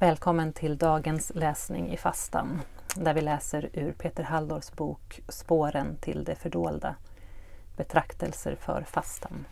Välkommen 0.00 0.52
till 0.52 0.78
dagens 0.78 1.32
läsning 1.34 1.92
i 1.92 1.96
fastan 1.96 2.60
där 2.96 3.14
vi 3.14 3.20
läser 3.20 3.70
ur 3.72 3.92
Peter 3.92 4.22
Halldors 4.22 4.72
bok 4.72 5.20
Spåren 5.28 5.96
till 6.00 6.24
det 6.24 6.34
fördolda 6.34 6.94
Betraktelser 7.76 8.56
för 8.60 8.82
fastan. 8.82 9.46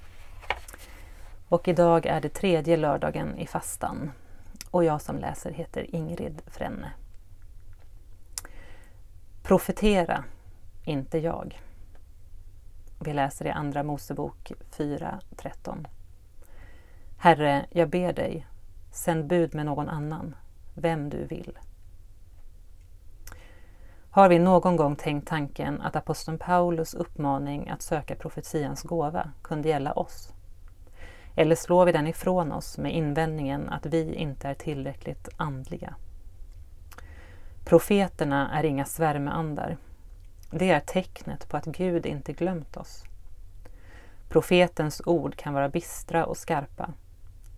Och 1.48 1.68
idag 1.68 2.06
är 2.06 2.20
det 2.20 2.28
tredje 2.28 2.76
lördagen 2.76 3.38
i 3.38 3.46
fastan 3.46 4.12
och 4.70 4.84
jag 4.84 5.02
som 5.02 5.18
läser 5.18 5.50
heter 5.50 5.94
Ingrid 5.94 6.42
Frenne. 6.46 6.92
Profetera, 9.42 10.24
inte 10.84 11.18
jag. 11.18 11.60
Vi 12.98 13.12
läser 13.12 13.46
i 13.46 13.50
Andra 13.50 13.82
Mosebok 13.82 14.52
4.13. 14.76 15.86
Herre, 17.18 17.66
jag 17.70 17.90
ber 17.90 18.12
dig, 18.12 18.46
sänd 18.96 19.26
bud 19.26 19.54
med 19.54 19.66
någon 19.66 19.88
annan, 19.88 20.34
vem 20.74 21.10
du 21.10 21.24
vill. 21.24 21.58
Har 24.10 24.28
vi 24.28 24.38
någon 24.38 24.76
gång 24.76 24.96
tänkt 24.96 25.28
tanken 25.28 25.80
att 25.80 25.96
aposteln 25.96 26.38
Paulus 26.38 26.94
uppmaning 26.94 27.68
att 27.68 27.82
söka 27.82 28.14
profetians 28.14 28.82
gåva 28.82 29.32
kunde 29.42 29.68
gälla 29.68 29.92
oss? 29.92 30.32
Eller 31.34 31.56
slår 31.56 31.86
vi 31.86 31.92
den 31.92 32.06
ifrån 32.06 32.52
oss 32.52 32.78
med 32.78 32.94
invändningen 32.94 33.68
att 33.68 33.86
vi 33.86 34.14
inte 34.14 34.48
är 34.48 34.54
tillräckligt 34.54 35.28
andliga? 35.36 35.94
Profeterna 37.64 38.58
är 38.58 38.64
inga 38.64 38.84
svärmeandar. 38.84 39.76
Det 40.50 40.70
är 40.70 40.80
tecknet 40.80 41.48
på 41.48 41.56
att 41.56 41.64
Gud 41.64 42.06
inte 42.06 42.32
glömt 42.32 42.76
oss. 42.76 43.04
Profetens 44.28 45.02
ord 45.06 45.36
kan 45.36 45.54
vara 45.54 45.68
bistra 45.68 46.26
och 46.26 46.36
skarpa, 46.36 46.90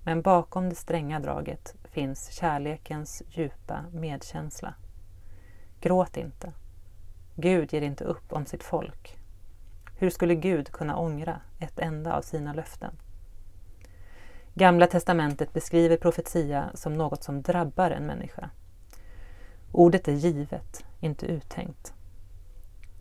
men 0.09 0.23
bakom 0.23 0.69
det 0.69 0.75
stränga 0.75 1.21
draget 1.21 1.75
finns 1.85 2.31
kärlekens 2.31 3.23
djupa 3.29 3.85
medkänsla. 3.93 4.75
Gråt 5.81 6.17
inte. 6.17 6.53
Gud 7.35 7.73
ger 7.73 7.83
inte 7.83 8.05
upp 8.05 8.33
om 8.33 8.47
sitt 8.47 8.63
folk. 8.63 9.19
Hur 9.99 10.11
skulle 10.11 10.35
Gud 10.35 10.73
kunna 10.73 10.97
ångra 10.97 11.41
ett 11.59 11.79
enda 11.79 12.17
av 12.17 12.23
sina 12.23 12.53
löften? 12.53 12.97
Gamla 14.55 14.87
testamentet 14.87 15.53
beskriver 15.53 15.97
profetia 15.97 16.71
som 16.75 16.95
något 16.95 17.23
som 17.23 17.43
drabbar 17.43 17.91
en 17.91 18.07
människa. 18.07 18.51
Ordet 19.73 20.09
är 20.09 20.13
givet, 20.13 20.85
inte 21.01 21.27
uttänkt. 21.27 21.95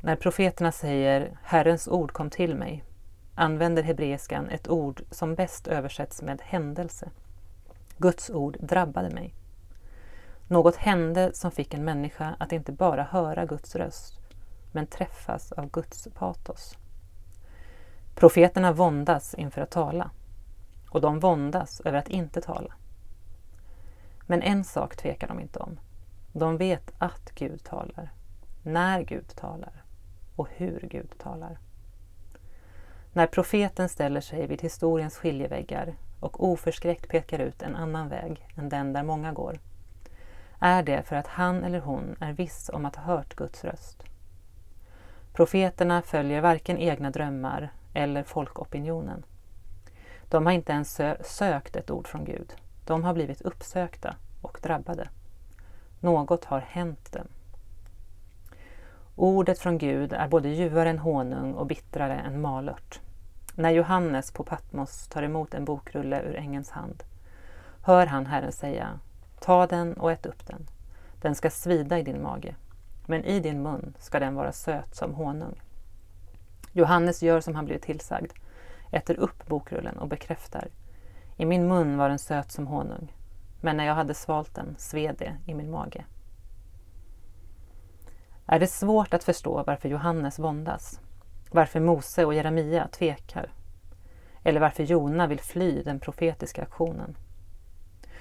När 0.01 0.15
profeterna 0.15 0.71
säger 0.71 1.37
Herrens 1.43 1.87
ord 1.87 2.11
kom 2.11 2.29
till 2.29 2.55
mig 2.55 2.83
använder 3.37 3.83
hebreiskan 3.83 4.49
ett 4.49 4.67
ord 4.67 5.01
som 5.11 5.35
bäst 5.35 5.67
översätts 5.67 6.21
med 6.21 6.41
händelse. 6.41 7.09
Guds 7.97 8.29
ord 8.29 8.57
drabbade 8.59 9.09
mig. 9.09 9.33
Något 10.47 10.75
hände 10.75 11.33
som 11.33 11.51
fick 11.51 11.73
en 11.73 11.85
människa 11.85 12.35
att 12.39 12.51
inte 12.51 12.71
bara 12.71 13.03
höra 13.03 13.45
Guds 13.45 13.75
röst, 13.75 14.19
men 14.71 14.87
träffas 14.87 15.51
av 15.51 15.69
Guds 15.69 16.07
patos. 16.13 16.77
Profeterna 18.15 18.71
våndas 18.71 19.33
inför 19.33 19.61
att 19.61 19.71
tala 19.71 20.11
och 20.89 21.01
de 21.01 21.19
våndas 21.19 21.81
över 21.85 21.97
att 21.97 22.09
inte 22.09 22.41
tala. 22.41 22.73
Men 24.25 24.41
en 24.41 24.63
sak 24.63 24.95
tvekar 24.95 25.27
de 25.27 25.39
inte 25.39 25.59
om. 25.59 25.79
De 26.31 26.57
vet 26.57 26.91
att 26.97 27.31
Gud 27.35 27.63
talar, 27.63 28.11
när 28.63 29.01
Gud 29.01 29.35
talar 29.35 29.83
och 30.35 30.47
hur 30.51 30.79
Gud 30.79 31.17
talar. 31.17 31.59
När 33.17 33.27
profeten 33.27 33.89
ställer 33.89 34.21
sig 34.21 34.47
vid 34.47 34.61
historiens 34.61 35.17
skiljeväggar 35.17 35.93
och 36.19 36.43
oförskräckt 36.43 37.07
pekar 37.07 37.39
ut 37.39 37.61
en 37.61 37.75
annan 37.75 38.09
väg 38.09 38.47
än 38.55 38.69
den 38.69 38.93
där 38.93 39.03
många 39.03 39.31
går, 39.31 39.59
är 40.59 40.83
det 40.83 41.03
för 41.03 41.15
att 41.15 41.27
han 41.27 41.63
eller 41.63 41.79
hon 41.79 42.15
är 42.19 42.33
viss 42.33 42.69
om 42.73 42.85
att 42.85 42.95
ha 42.95 43.03
hört 43.03 43.35
Guds 43.35 43.63
röst. 43.63 44.03
Profeterna 45.33 46.01
följer 46.01 46.41
varken 46.41 46.77
egna 46.77 47.11
drömmar 47.11 47.69
eller 47.93 48.23
folkopinionen. 48.23 49.23
De 50.29 50.45
har 50.45 50.53
inte 50.53 50.71
ens 50.71 51.01
sökt 51.21 51.75
ett 51.75 51.91
ord 51.91 52.07
från 52.07 52.25
Gud. 52.25 52.53
De 52.85 53.03
har 53.03 53.13
blivit 53.13 53.41
uppsökta 53.41 54.15
och 54.41 54.59
drabbade. 54.63 55.09
Något 55.99 56.45
har 56.45 56.59
hänt 56.59 57.11
dem. 57.11 57.27
Ordet 59.15 59.59
från 59.59 59.77
Gud 59.77 60.13
är 60.13 60.27
både 60.27 60.49
ljuvare 60.49 60.89
än 60.89 60.99
honung 60.99 61.53
och 61.53 61.67
bittrare 61.67 62.15
än 62.15 62.41
malört. 62.41 63.01
När 63.59 63.71
Johannes 63.71 64.31
på 64.31 64.43
Patmos 64.43 65.07
tar 65.07 65.23
emot 65.23 65.53
en 65.53 65.65
bokrulle 65.65 66.21
ur 66.21 66.35
ängens 66.35 66.69
hand 66.69 67.03
hör 67.81 68.05
han 68.05 68.25
Herren 68.25 68.51
säga 68.51 68.99
Ta 69.39 69.67
den 69.67 69.93
och 69.93 70.11
ät 70.11 70.25
upp 70.25 70.47
den. 70.47 70.67
Den 71.21 71.35
ska 71.35 71.49
svida 71.49 71.99
i 71.99 72.03
din 72.03 72.23
mage, 72.23 72.55
men 73.05 73.23
i 73.23 73.39
din 73.39 73.63
mun 73.63 73.93
ska 73.99 74.19
den 74.19 74.35
vara 74.35 74.51
söt 74.51 74.95
som 74.95 75.13
honung. 75.13 75.61
Johannes 76.71 77.23
gör 77.23 77.39
som 77.39 77.55
han 77.55 77.65
blivit 77.65 77.83
tillsagd, 77.83 78.31
äter 78.91 79.19
upp 79.19 79.47
bokrullen 79.47 79.97
och 79.97 80.07
bekräftar 80.07 80.67
I 81.37 81.45
min 81.45 81.67
mun 81.67 81.97
var 81.97 82.09
den 82.09 82.19
söt 82.19 82.51
som 82.51 82.67
honung, 82.67 83.13
men 83.61 83.77
när 83.77 83.85
jag 83.85 83.95
hade 83.95 84.13
svalt 84.13 84.55
den 84.55 84.75
sved 84.77 85.15
det 85.17 85.37
i 85.45 85.53
min 85.53 85.71
mage. 85.71 86.05
Är 88.45 88.59
det 88.59 88.67
svårt 88.67 89.13
att 89.13 89.23
förstå 89.23 89.63
varför 89.67 89.89
Johannes 89.89 90.39
våndas? 90.39 90.99
Varför 91.51 91.79
Mose 91.79 92.25
och 92.25 92.33
Jeremia 92.33 92.87
tvekar? 92.87 93.51
Eller 94.43 94.59
varför 94.59 94.83
Jona 94.83 95.27
vill 95.27 95.39
fly 95.39 95.83
den 95.83 95.99
profetiska 95.99 96.61
aktionen? 96.61 97.17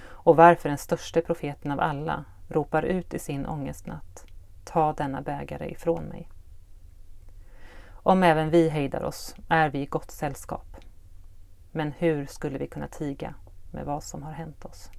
Och 0.04 0.36
varför 0.36 0.68
den 0.68 0.78
störste 0.78 1.20
profeten 1.20 1.70
av 1.70 1.80
alla 1.80 2.24
ropar 2.48 2.82
ut 2.82 3.14
i 3.14 3.18
sin 3.18 3.46
ångestnatt 3.46 4.26
Ta 4.64 4.92
denna 4.92 5.20
bägare 5.22 5.70
ifrån 5.70 6.04
mig. 6.04 6.28
Om 7.90 8.22
även 8.22 8.50
vi 8.50 8.68
hejdar 8.68 9.02
oss 9.02 9.34
är 9.48 9.70
vi 9.70 9.78
i 9.78 9.86
gott 9.86 10.10
sällskap. 10.10 10.76
Men 11.72 11.92
hur 11.92 12.26
skulle 12.26 12.58
vi 12.58 12.66
kunna 12.66 12.88
tiga 12.88 13.34
med 13.72 13.84
vad 13.84 14.04
som 14.04 14.22
har 14.22 14.32
hänt 14.32 14.64
oss? 14.64 14.90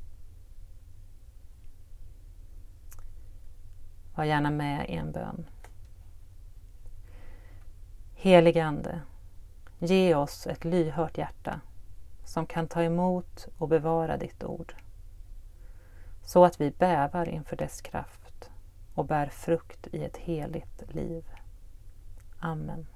Var 4.16 4.24
gärna 4.24 4.52
med 4.52 4.90
i 4.90 4.94
en 4.94 5.12
bön. 5.12 5.46
Helige 8.28 8.66
Ande, 8.66 9.02
ge 9.80 10.16
oss 10.16 10.48
ett 10.48 10.66
lyhört 10.66 11.18
hjärta 11.18 11.62
som 12.26 12.46
kan 12.46 12.68
ta 12.68 12.84
emot 12.84 13.48
och 13.58 13.68
bevara 13.68 14.18
ditt 14.18 14.44
ord 14.44 14.74
så 16.24 16.46
att 16.46 16.62
vi 16.62 16.72
bävar 16.72 17.30
inför 17.30 17.56
dess 17.56 17.82
kraft 17.82 18.50
och 18.94 19.06
bär 19.06 19.28
frukt 19.28 19.88
i 19.92 20.04
ett 20.04 20.18
heligt 20.18 20.94
liv. 20.94 21.26
Amen. 22.40 22.88